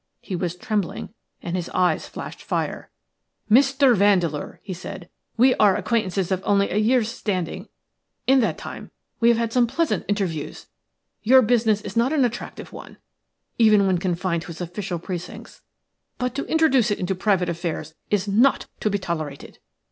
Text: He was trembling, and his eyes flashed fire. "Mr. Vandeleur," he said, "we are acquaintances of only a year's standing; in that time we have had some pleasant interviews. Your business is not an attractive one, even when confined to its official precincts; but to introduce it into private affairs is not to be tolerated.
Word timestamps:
He 0.19 0.35
was 0.35 0.55
trembling, 0.55 1.13
and 1.43 1.55
his 1.55 1.69
eyes 1.75 2.07
flashed 2.07 2.41
fire. 2.41 2.89
"Mr. 3.51 3.95
Vandeleur," 3.95 4.59
he 4.63 4.73
said, 4.73 5.09
"we 5.37 5.53
are 5.57 5.75
acquaintances 5.75 6.31
of 6.31 6.41
only 6.43 6.71
a 6.71 6.77
year's 6.77 7.07
standing; 7.11 7.69
in 8.25 8.39
that 8.39 8.57
time 8.57 8.89
we 9.19 9.29
have 9.29 9.37
had 9.37 9.53
some 9.53 9.67
pleasant 9.67 10.05
interviews. 10.07 10.65
Your 11.21 11.43
business 11.43 11.81
is 11.81 11.95
not 11.95 12.13
an 12.13 12.25
attractive 12.25 12.73
one, 12.73 12.97
even 13.59 13.85
when 13.85 13.99
confined 13.99 14.41
to 14.41 14.49
its 14.51 14.59
official 14.59 14.97
precincts; 14.97 15.61
but 16.17 16.33
to 16.33 16.45
introduce 16.47 16.89
it 16.89 16.97
into 16.97 17.13
private 17.13 17.47
affairs 17.47 17.93
is 18.09 18.27
not 18.27 18.65
to 18.79 18.89
be 18.89 18.97
tolerated. 18.97 19.59